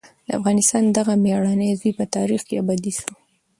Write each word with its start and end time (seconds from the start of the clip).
د 0.27 0.29
افغانستان 0.39 0.83
دغه 0.97 1.13
مېړنی 1.23 1.69
زوی 1.79 1.91
په 1.99 2.05
تاریخ 2.15 2.41
کې 2.47 2.55
ابدي 2.61 2.91
شو. 2.99 3.11